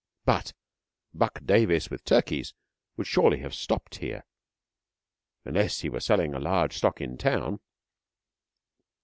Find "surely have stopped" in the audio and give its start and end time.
3.05-3.97